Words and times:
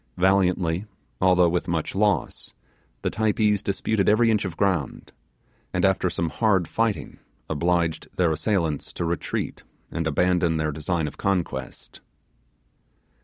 Valiantly, 0.17 0.85
although 1.21 1.47
with 1.47 1.67
much 1.67 1.93
loss, 1.93 2.55
the 3.03 3.11
Typees 3.11 3.61
disputed 3.61 4.09
every 4.09 4.31
inch 4.31 4.45
of 4.45 4.57
ground, 4.57 5.11
and 5.75 5.85
after 5.85 6.09
some 6.09 6.29
hard 6.31 6.67
fighting 6.67 7.19
obliged 7.47 8.07
their 8.15 8.31
assailants 8.31 8.91
to 8.91 9.05
retreat 9.05 9.61
and 9.91 10.07
abandon 10.07 10.57
their 10.57 10.71
design 10.71 11.07
of 11.07 11.19
conquest. 11.19 12.01